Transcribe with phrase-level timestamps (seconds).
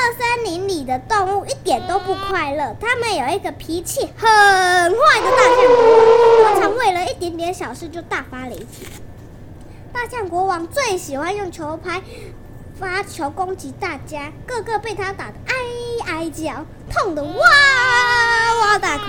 [0.00, 8.88] 乐森林里的动物一点都不快乐，他们有一个脾气很坏的大象国王，通常为了一点点小事就大发雷霆。
[9.92, 12.00] 大象国王最喜欢用球拍
[12.78, 17.30] 发球攻击大家，个个被他打得哀哀叫，痛得哇
[18.62, 19.04] 哇大哭。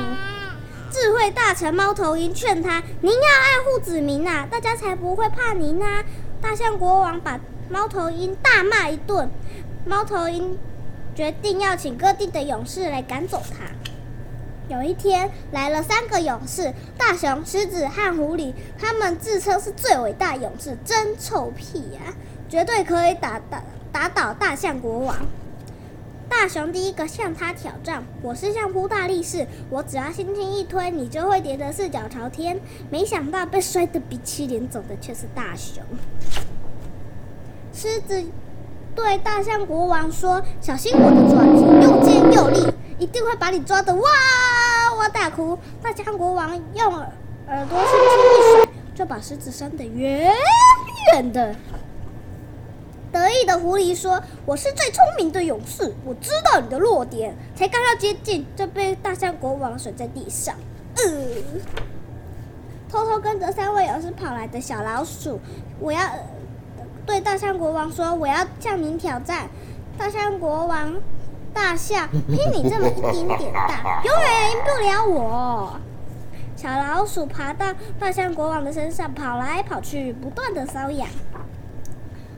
[0.92, 6.04] 智慧大臣猫头鹰劝他：“您要爱护子民呐，大家才不会怕您呐。”
[6.42, 7.40] 大象国王把
[7.70, 9.32] 猫头鹰大骂一顿，
[9.86, 10.60] 猫头鹰
[11.16, 13.66] 决定要请各地的勇士来赶走他。
[14.74, 18.54] 有一天，来了三个勇士：大熊、狮子和狐狸。
[18.80, 22.16] 他们自称是最伟大勇士，真臭屁呀！
[22.48, 25.16] 绝对可以打打打倒大象国王。
[26.30, 32.58] 大熊第一个向他挑战：“我是相扑大力士，我只要轻轻一推，你就会跌得四脚朝天。”
[32.90, 35.84] 没想到被摔得鼻青脸肿的却是大熊。
[37.74, 38.24] 狮子
[38.96, 44.02] 对大象国王说：“小心我的爪子，又尖又利，一定会把你抓得哇
[44.98, 50.34] 哇大哭。”大象国王用耳朵轻轻一甩，就把狮子扇得远
[51.14, 51.56] 远的。
[53.12, 60.56] 得意的狐狸说：“我是最聪明的勇士，我知道你的弱点。”才刚要接近，就被大象国王甩在地上。
[60.96, 61.04] 呃，
[62.90, 65.40] 偷偷跟着三位勇士跑来的小老鼠，
[65.80, 66.00] 我要
[67.06, 69.48] 对大象国王说：“我要向您挑战。”
[69.98, 70.94] 大象国王
[71.54, 75.80] 大笑：“凭你这么一丁点大，永远赢不了我。”
[76.56, 81.08] 小老鼠爬到大象国王的身上，跑来跑去，不断的搔痒。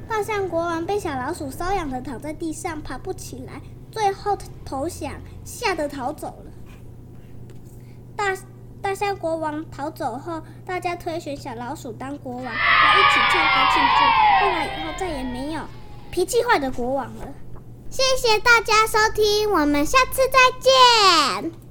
[0.08, 5.12] 大象国王被小老鼠瘙痒的躺在地上，爬不起来，最后投降，
[5.44, 6.52] 吓得逃走了。
[8.84, 14.46] 大象国王逃走后，大家推选小老鼠当国王，来一起唱歌庆祝。
[14.46, 15.62] 后来以后再也没有
[16.12, 17.26] 脾气坏的国王了。
[17.90, 21.63] 谢谢大家收听，我们下次再见。